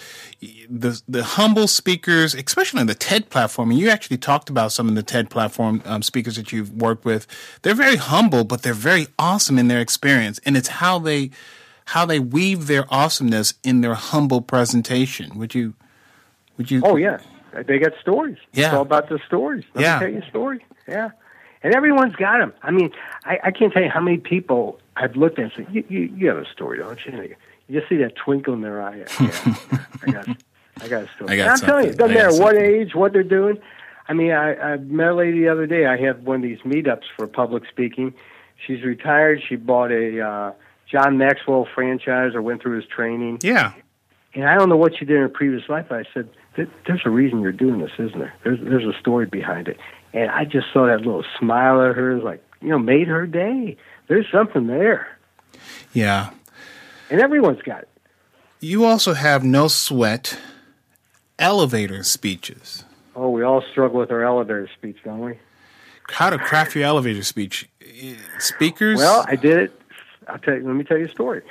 [0.68, 4.88] the the humble speakers, especially on the TED platform, and you actually talked about some
[4.88, 7.26] of the TED platform um, speakers that you've worked with.
[7.62, 11.30] They're very humble, but they're very awesome in their experience, and it's how they
[11.86, 15.38] how they weave their awesomeness in their humble presentation.
[15.38, 15.74] Would you?
[16.56, 16.82] Would you?
[16.84, 17.18] Oh yeah,
[17.62, 18.38] they got stories.
[18.52, 18.66] Yeah.
[18.66, 19.64] it's all about the stories.
[19.74, 19.94] Let Yeah.
[19.94, 20.64] me tell you a story.
[20.88, 21.10] Yeah,
[21.62, 22.52] and everyone's got them.
[22.62, 22.90] I mean,
[23.24, 26.00] I, I can't tell you how many people I've looked at and said, you, you,
[26.16, 27.28] "You have a story, don't you?" And
[27.68, 29.04] you just see that twinkle in their eye.
[29.20, 29.56] Yeah,
[30.06, 30.28] I got,
[30.82, 31.30] I got a story.
[31.30, 32.38] I got And I'm telling you, it doesn't something.
[32.38, 33.58] Matter what age, what they're doing.
[34.06, 35.86] I mean, I, I met a lady the other day.
[35.86, 38.12] I had one of these meetups for public speaking.
[38.66, 39.42] She's retired.
[39.48, 40.52] She bought a uh,
[40.90, 43.38] John Maxwell franchise or went through his training.
[43.42, 43.72] Yeah.
[44.34, 45.86] And I don't know what she did in her previous life.
[45.88, 48.32] But I said, "There- "There's a reason you're doing this, isn't there?
[48.44, 49.78] There's there's a story behind it."
[50.12, 53.76] And I just saw that little smile of hers, like you know, made her day.
[54.08, 55.06] There's something there,
[55.92, 56.30] Yeah.
[57.10, 57.88] and everyone's got it.
[58.60, 60.38] You also have no sweat
[61.38, 62.84] elevator speeches.
[63.16, 65.38] Oh, we all struggle with our elevator speech, don't we?
[66.10, 67.68] How to craft your elevator speech.
[67.80, 68.98] Eh, Speakers.
[68.98, 69.80] Well, I did it.
[70.28, 70.66] I'll tell you.
[70.66, 71.42] Let me tell you a story.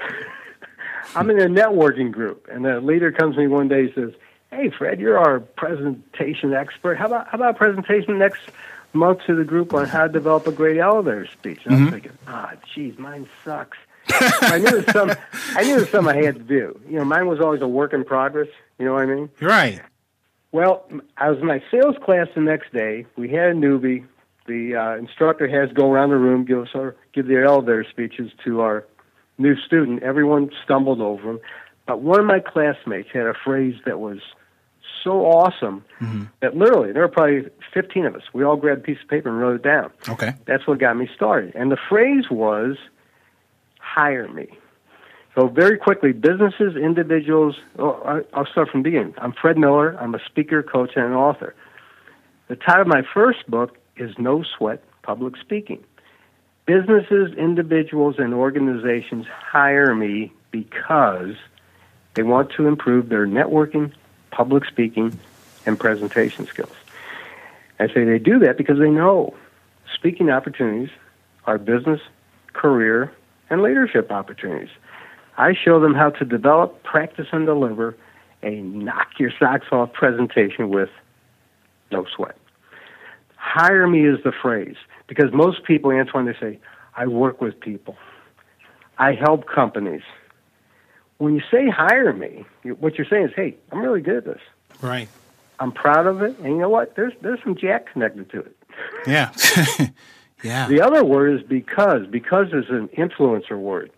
[1.15, 4.11] I'm in a networking group, and the leader comes to me one day and says,
[4.53, 6.95] "Hey, Fred, you're our presentation expert.
[6.95, 8.41] How about how about a presentation next
[8.93, 12.11] month to the group on how to develop a great elevator speech?" And I'm thinking,
[12.27, 13.77] "Ah, geez, mine sucks."
[14.09, 15.11] I knew it was some.
[15.55, 16.79] I knew it was something I had to do.
[16.89, 18.47] You know, mine was always a work in progress.
[18.77, 19.29] You know what I mean?
[19.41, 19.81] right.
[20.51, 20.85] Well,
[21.17, 23.07] I was in my sales class the next day.
[23.17, 24.05] We had a newbie.
[24.45, 28.31] The uh, instructor has go around the room, give us our, give their elevator speeches
[28.43, 28.85] to our
[29.39, 30.03] new student.
[30.03, 31.39] Everyone stumbled over him,
[31.87, 34.19] but one of my classmates had a phrase that was
[35.03, 36.23] so awesome mm-hmm.
[36.41, 38.23] that literally there were probably 15 of us.
[38.33, 39.91] We all grabbed a piece of paper and wrote it down.
[40.09, 40.33] Okay.
[40.45, 41.53] That's what got me started.
[41.55, 42.77] And the phrase was,
[43.79, 44.47] "Hire me."
[45.35, 47.55] So very quickly, businesses, individuals.
[47.79, 49.15] Oh, I'll start from the beginning.
[49.17, 49.97] I'm Fred Miller.
[49.99, 51.55] I'm a speaker, coach, and an author.
[52.49, 55.83] The title of my first book is No Sweat Public Speaking.
[56.65, 61.35] Businesses, individuals, and organizations hire me because
[62.13, 63.91] they want to improve their networking,
[64.33, 65.17] public speaking,
[65.65, 66.73] and presentation skills.
[67.79, 69.35] I say they do that because they know
[69.93, 70.89] speaking opportunities
[71.45, 72.01] are business,
[72.53, 73.11] career,
[73.49, 74.69] and leadership opportunities.
[75.37, 77.95] I show them how to develop, practice, and deliver
[78.41, 80.89] a knock your socks off presentation with
[81.91, 82.37] no sweat.
[83.37, 84.75] Hire me is the phrase
[85.07, 86.59] because most people, Antoine, they say,
[86.95, 87.95] I work with people,
[88.97, 90.03] I help companies.
[91.23, 92.43] When you say hire me,
[92.79, 94.41] what you're saying is, hey, I'm really good at this.
[94.81, 95.07] Right.
[95.57, 96.97] I'm proud of it, and you know what?
[96.97, 98.57] There's there's some jack connected to it.
[99.07, 99.31] Yeah.
[100.43, 100.67] yeah.
[100.67, 102.07] The other word is because.
[102.07, 103.89] Because is an influencer word.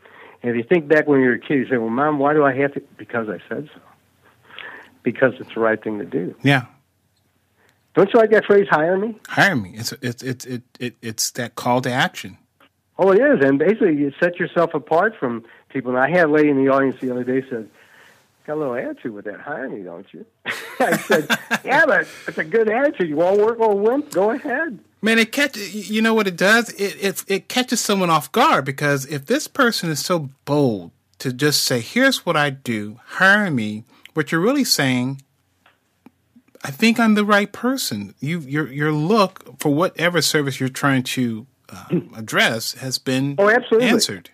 [0.44, 2.36] And if you think back when you were a kid, you say, "Well, mom, why
[2.36, 3.82] do I have to?" Because I said so.
[5.02, 6.36] Because it's the right thing to do.
[6.44, 6.66] Yeah.
[7.96, 8.68] Don't you like that phrase?
[8.70, 9.16] Hire me.
[9.30, 9.74] Hire me.
[9.74, 12.38] It's it's it's it, it it's that call to action.
[13.00, 15.44] Oh, it is, and basically you set yourself apart from
[15.76, 15.92] people.
[15.92, 17.70] And I had a lady in the audience the other day said,
[18.48, 19.42] "Got a little attitude with that.
[19.42, 20.26] Hire me, don't you?"
[20.80, 21.28] I said,
[21.64, 23.10] "Yeah, but it's a good attitude.
[23.10, 24.12] You want to work on wimp?
[24.12, 26.70] Go ahead." Man, it catch you know what it does?
[26.72, 31.32] It, it it catches someone off guard because if this person is so bold to
[31.32, 33.84] just say, "Here's what I do, hire me,"
[34.16, 35.22] what you're really saying,
[36.64, 38.16] I think I'm the right person.
[38.20, 41.86] You your your look for whatever service you're trying to uh,
[42.16, 43.90] address has been oh, absolutely.
[43.90, 44.30] answered.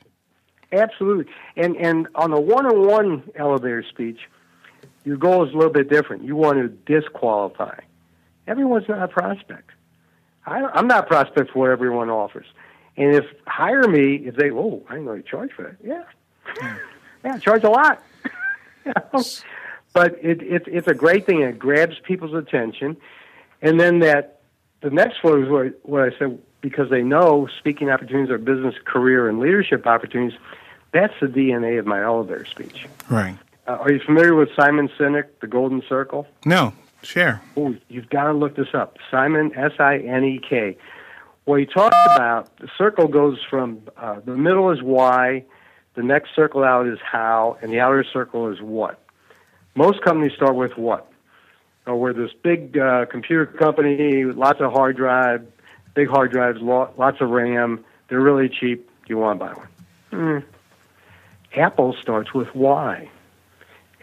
[0.72, 4.20] Absolutely, and and on a one-on-one elevator speech,
[5.04, 6.24] your goal is a little bit different.
[6.24, 7.80] You want to disqualify.
[8.48, 9.70] Everyone's not a prospect.
[10.46, 12.46] I, I'm not a prospect for what everyone offers.
[12.98, 15.78] And if hire me, if they, oh, I didn't know you charge for that.
[15.84, 16.78] Yeah,
[17.24, 18.04] yeah, charge a lot.
[18.86, 19.24] you know?
[19.94, 21.42] But it, it, it's a great thing.
[21.42, 22.98] It grabs people's attention,
[23.62, 24.42] and then that
[24.82, 28.76] the next one is what, what I said because they know speaking opportunities are business,
[28.86, 30.38] career, and leadership opportunities.
[30.94, 32.88] That's the DNA of my elevator speech.
[33.10, 33.38] Right.
[33.68, 36.28] Uh, are you familiar with Simon Sinek, The Golden Circle?
[36.46, 36.74] No.
[37.04, 37.42] Share.
[37.58, 38.98] Oh, you've got to look this up.
[39.10, 40.78] Simon S I N E K.
[41.46, 45.44] What he talks about, the circle goes from uh, the middle is why,
[45.96, 49.00] the next circle out is how, and the outer circle is what.
[49.74, 51.12] Most companies start with what.
[51.88, 55.48] Or we're this big uh, computer company, lots of hard drive,
[55.96, 57.84] big hard drives, lots of RAM.
[58.10, 58.88] They're really cheap.
[58.88, 59.68] Do you want to buy one?
[60.12, 60.44] Mm.
[61.56, 63.10] Apple starts with why.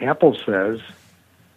[0.01, 0.81] Apple says,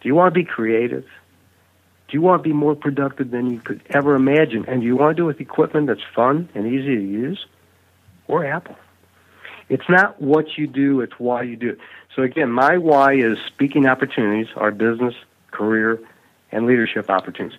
[0.00, 1.04] Do you want to be creative?
[1.04, 4.66] Do you want to be more productive than you could ever imagine?
[4.68, 7.46] And do you want to do it with equipment that's fun and easy to use?
[8.28, 8.76] Or Apple.
[9.68, 11.78] It's not what you do, it's why you do it.
[12.14, 15.14] So again, my why is speaking opportunities, our business,
[15.50, 15.98] career,
[16.50, 17.58] and leadership opportunities.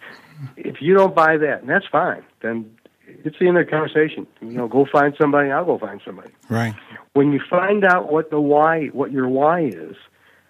[0.55, 2.77] If you don't buy that, and that's fine, then
[3.23, 4.27] it's the end of the conversation.
[4.41, 6.31] You know, go find somebody, I'll go find somebody.
[6.49, 6.75] Right.
[7.13, 9.95] When you find out what the why, what your why is,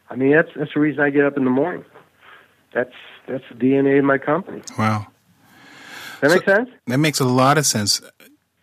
[0.09, 1.85] I mean, that's that's the reason I get up in the morning.
[2.73, 2.93] That's
[3.27, 4.61] that's the DNA of my company.
[4.77, 5.07] Wow.
[6.21, 6.69] That so, makes sense?
[6.87, 8.01] That makes a lot of sense.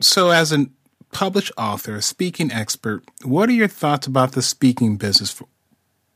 [0.00, 0.66] So, as a
[1.12, 5.46] published author, a speaking expert, what are your thoughts about the speaking business for,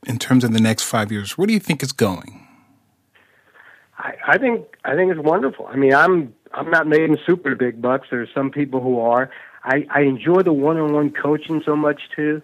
[0.07, 1.37] in terms of the next five years?
[1.37, 2.47] Where do you think it's going?
[3.97, 5.67] I, I think I think it's wonderful.
[5.67, 8.07] I mean, I'm I'm not making super big bucks.
[8.09, 9.29] There's some people who are.
[9.63, 12.41] I, I enjoy the one-on-one coaching so much too,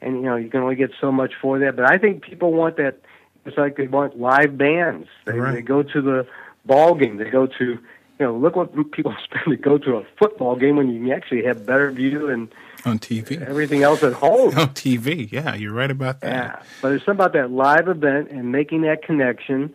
[0.00, 1.76] and you know you can only get so much for that.
[1.76, 3.00] But I think people want that
[3.44, 5.08] it's like they want live bands.
[5.26, 5.52] They, right.
[5.52, 6.26] they go to the
[6.64, 7.16] ball game.
[7.16, 7.80] They go to, you
[8.18, 11.44] know, look what people spend to go to a football game when you can actually
[11.44, 12.52] have better view and
[12.84, 13.40] on TV.
[13.40, 14.48] Everything else at home.
[14.58, 16.28] On TV, yeah, you're right about that.
[16.28, 19.72] Yeah, but it's something about that live event and making that connection.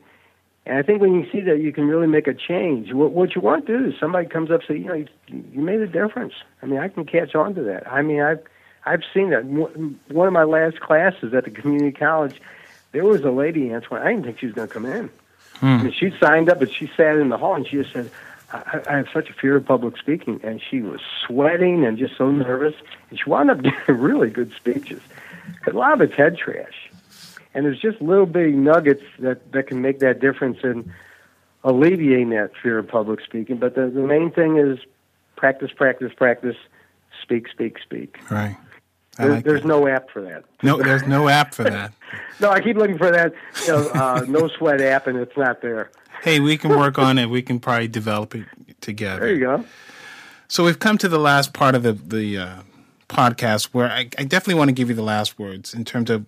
[0.67, 2.93] And I think when you see that, you can really make a change.
[2.93, 5.07] What, what you want to do is somebody comes up and say, you know, you,
[5.27, 6.33] you made a difference.
[6.61, 7.91] I mean, I can catch on to that.
[7.91, 8.43] I mean, I've
[8.85, 9.43] I've seen that.
[9.45, 12.39] One of my last classes at the community college
[12.91, 15.09] there was a lady, Antoine, I didn't think she was going to come in.
[15.59, 15.65] Hmm.
[15.65, 18.09] I mean, she signed up, but she sat in the hall and she just said,
[18.51, 20.39] I, I have such a fear of public speaking.
[20.43, 22.75] And she was sweating and just so nervous.
[23.09, 25.01] And she wound up giving really good speeches.
[25.65, 26.86] A lot of it's head trash.
[27.57, 30.93] And there's just little bitty nuggets that, that can make that difference in
[31.63, 33.57] alleviating that fear of public speaking.
[33.57, 34.77] But the, the main thing is
[35.35, 36.55] practice, practice, practice,
[37.19, 38.19] speak, speak, speak.
[38.29, 38.55] Right.
[39.17, 40.45] There's, like there's no app for that.
[40.61, 41.93] No, there's no app for that.
[42.39, 43.33] no, I keep looking for that
[43.65, 45.89] you know, uh, no sweat app, and it's not there.
[46.21, 47.27] Hey, we can work on it.
[47.27, 48.45] We can probably develop it
[48.81, 49.21] together.
[49.21, 49.65] There you go.
[50.47, 52.61] So we've come to the last part of the the uh,
[53.09, 56.27] podcast where I, I definitely want to give you the last words in terms of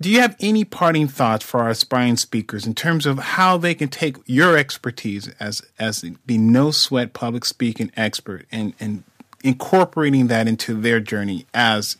[0.00, 3.74] do you have any parting thoughts for our aspiring speakers in terms of how they
[3.74, 9.04] can take your expertise as as the no sweat public speaking expert and, and
[9.44, 11.98] incorporating that into their journey as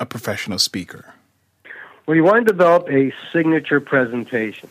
[0.00, 1.14] a professional speaker?
[2.06, 4.68] Well, you want to develop a signature presentation.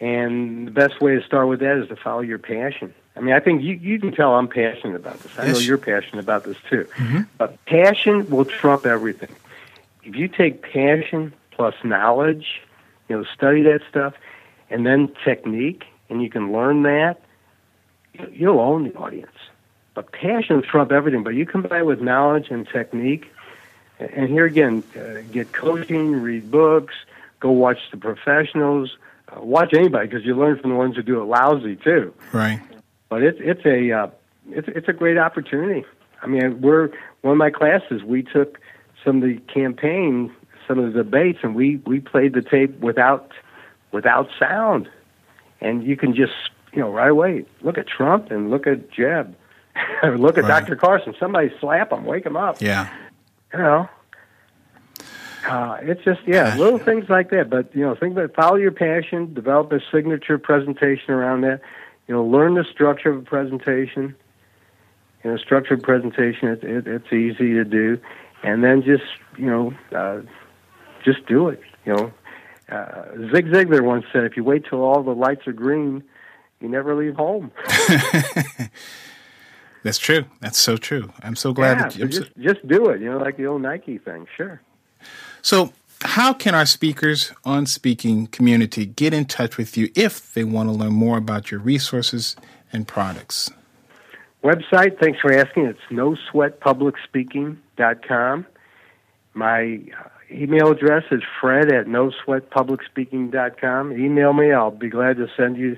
[0.00, 2.94] And the best way to start with that is to follow your passion.
[3.16, 5.36] I mean, I think you, you can tell I'm passionate about this.
[5.38, 5.54] I yes.
[5.54, 6.86] know you're passionate about this too.
[6.96, 7.22] Mm-hmm.
[7.36, 9.30] But passion will trump everything.
[10.04, 12.62] If you take passion plus knowledge,
[13.08, 14.14] you know, study that stuff,
[14.70, 17.20] and then technique, and you can learn that,
[18.32, 19.36] you'll own the audience.
[19.94, 21.24] But passion trump everything.
[21.24, 23.26] But you combine with knowledge and technique,
[23.98, 26.94] and here again, uh, get coaching, read books,
[27.40, 28.96] go watch the professionals,
[29.28, 32.14] uh, watch anybody because you learn from the ones who do it lousy too.
[32.32, 32.60] Right.
[33.08, 34.06] But it's it's a uh,
[34.50, 35.84] it's it's a great opportunity.
[36.22, 36.90] I mean, we're
[37.22, 38.04] one of my classes.
[38.04, 38.60] We took
[39.04, 40.32] some of the campaign
[40.68, 43.32] some of the debates, and we we played the tape without
[43.90, 44.88] without sound,
[45.60, 46.34] and you can just
[46.72, 49.34] you know right away look at Trump and look at Jeb,
[50.04, 50.60] look at right.
[50.60, 50.76] Dr.
[50.76, 51.14] Carson.
[51.18, 52.60] Somebody slap him, wake him up.
[52.60, 52.88] Yeah,
[53.52, 53.88] you know.
[55.46, 57.48] Uh, it's just yeah, little things like that.
[57.48, 61.60] But you know, think about follow your passion, develop a signature presentation around that.
[62.06, 64.14] You know, learn the structure of a presentation.
[65.24, 68.00] In a structured presentation, it, it, it's easy to do,
[68.44, 69.04] and then just
[69.36, 70.20] you know, uh,
[71.04, 71.60] just do it.
[71.84, 72.12] You know,
[72.70, 73.02] uh,
[73.34, 76.02] Zig Ziglar once said, "If you wait till all the lights are green,
[76.60, 77.50] you never leave home."
[79.82, 80.24] That's true.
[80.40, 81.12] That's so true.
[81.22, 83.00] I'm so glad yeah, that you just so, just do it.
[83.00, 84.26] You know, like the old Nike thing.
[84.36, 84.60] Sure.
[85.40, 85.72] So,
[86.02, 90.68] how can our speakers on speaking community get in touch with you if they want
[90.68, 92.36] to learn more about your resources
[92.72, 93.50] and products?
[94.44, 95.00] Website.
[95.00, 95.66] Thanks for asking.
[95.66, 98.46] It's nosweatpublicspeaking.com.
[99.34, 103.92] My uh, email address is fred at nosweatpublicspeaking.com.
[103.92, 104.52] Email me.
[104.52, 105.76] I'll be glad to send you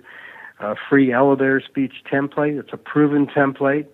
[0.59, 2.59] a free elevator speech template.
[2.59, 3.87] It's a proven template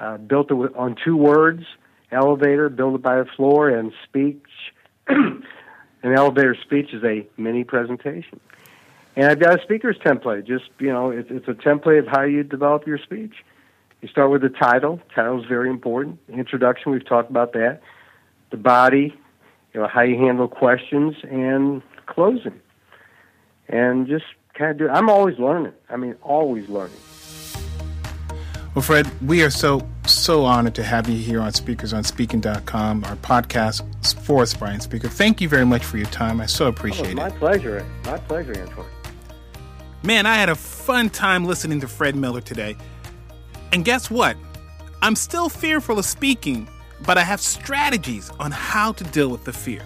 [0.00, 1.64] uh, built on two words
[2.12, 4.42] elevator, build it by the floor, and speech.
[5.08, 5.42] An
[6.02, 8.38] elevator speech is a mini presentation.
[9.16, 10.46] And I've got a speaker's template.
[10.46, 13.32] Just, you know, it's, it's a template of how you develop your speech.
[14.02, 15.00] You start with the title.
[15.14, 16.18] Title is very important.
[16.28, 17.80] Introduction, we've talked about that.
[18.50, 19.14] The body,
[19.76, 22.58] you know, how you handle questions and closing.
[23.68, 24.24] And just
[24.54, 25.74] kind of do I'm always learning.
[25.90, 26.96] I mean, always learning.
[28.74, 33.82] Well, Fred, we are so, so honored to have you here on speakersonspeaking.com, our podcast
[34.22, 35.08] for aspiring speaker.
[35.08, 36.40] Thank you very much for your time.
[36.40, 37.30] I so oh, appreciate oh, my it.
[37.32, 37.86] My pleasure.
[38.06, 38.86] My pleasure, Antoine.
[40.02, 42.76] Man, I had a fun time listening to Fred Miller today.
[43.72, 44.38] And guess what?
[45.02, 46.66] I'm still fearful of speaking,
[47.04, 49.82] but I have strategies on how to deal with the fear.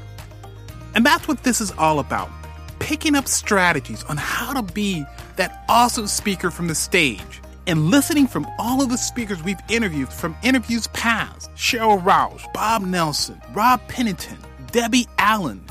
[0.94, 2.30] And that's what this is all about
[2.80, 5.04] picking up strategies on how to be
[5.36, 10.08] that awesome speaker from the stage and listening from all of the speakers we've interviewed
[10.08, 14.38] from interviews past Sheryl Roush, Bob Nelson, Rob Pennington,
[14.72, 15.64] Debbie Allen.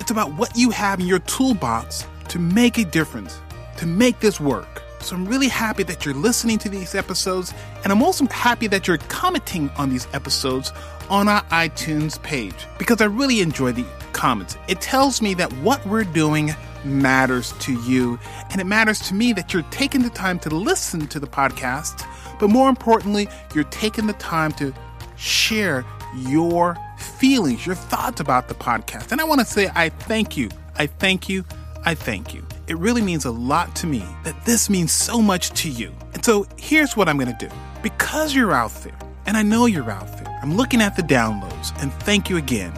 [0.00, 3.38] It's about what you have in your toolbox to make a difference,
[3.76, 4.81] to make this work.
[5.02, 8.86] So I'm really happy that you're listening to these episodes, and I'm also happy that
[8.86, 10.72] you're commenting on these episodes
[11.10, 14.56] on our iTunes page because I really enjoy the comments.
[14.68, 18.18] It tells me that what we're doing matters to you,
[18.50, 22.06] and it matters to me that you're taking the time to listen to the podcast,
[22.38, 24.72] but more importantly, you're taking the time to
[25.16, 25.84] share
[26.14, 29.12] your feelings, your thoughts about the podcast.
[29.12, 30.48] And I want to say, I thank you.
[30.76, 31.44] I thank you.
[31.84, 32.44] I thank you.
[32.68, 35.92] It really means a lot to me that this means so much to you.
[36.14, 37.52] And so here's what I'm going to do.
[37.82, 38.96] Because you're out there,
[39.26, 42.72] and I know you're out there, I'm looking at the downloads, and thank you again.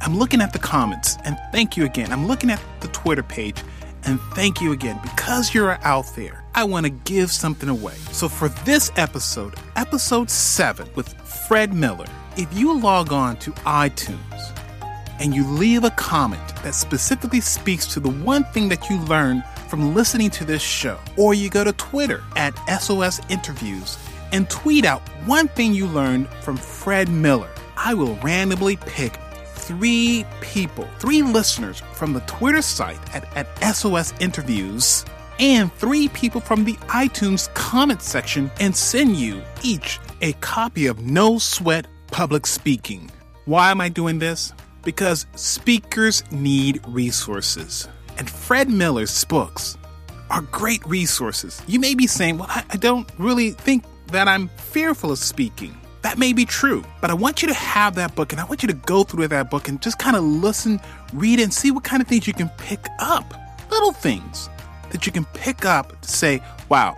[0.00, 2.12] I'm looking at the comments, and thank you again.
[2.12, 3.60] I'm looking at the Twitter page,
[4.04, 5.00] and thank you again.
[5.02, 7.94] Because you're out there, I want to give something away.
[8.12, 11.12] So for this episode, episode 7 with
[11.48, 12.06] Fred Miller,
[12.36, 14.57] if you log on to iTunes,
[15.18, 19.44] and you leave a comment that specifically speaks to the one thing that you learned
[19.68, 23.98] from listening to this show, or you go to Twitter at SOS Interviews
[24.32, 30.24] and tweet out one thing you learned from Fred Miller, I will randomly pick three
[30.40, 35.04] people, three listeners from the Twitter site at, at SOS Interviews,
[35.38, 41.04] and three people from the iTunes comment section and send you each a copy of
[41.04, 43.10] No Sweat Public Speaking.
[43.44, 44.52] Why am I doing this?
[44.88, 47.86] Because speakers need resources.
[48.16, 49.76] And Fred Miller's books
[50.30, 51.60] are great resources.
[51.66, 55.76] You may be saying, well, I, I don't really think that I'm fearful of speaking.
[56.00, 58.62] That may be true, but I want you to have that book and I want
[58.62, 60.80] you to go through that book and just kind of listen,
[61.12, 63.34] read, and see what kind of things you can pick up.
[63.70, 64.48] Little things
[64.88, 66.96] that you can pick up to say, wow,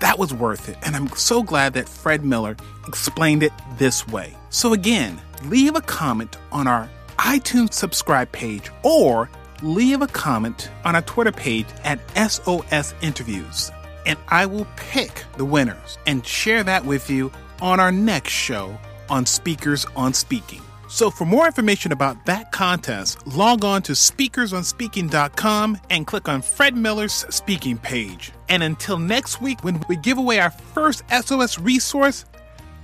[0.00, 0.76] that was worth it.
[0.82, 2.56] And I'm so glad that Fred Miller
[2.88, 4.36] explained it this way.
[4.50, 9.28] So, again, leave a comment on our iTunes subscribe page or
[9.62, 13.70] leave a comment on our Twitter page at SOS Interviews.
[14.06, 18.78] And I will pick the winners and share that with you on our next show
[19.08, 20.62] on Speakers on Speaking.
[20.88, 26.74] So, for more information about that contest, log on to speakersonspeaking.com and click on Fred
[26.78, 28.32] Miller's speaking page.
[28.48, 32.24] And until next week, when we give away our first SOS resource,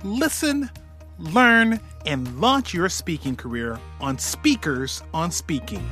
[0.03, 0.69] listen,
[1.17, 5.83] learn, and launch your speaking career on Speakers on Speaking.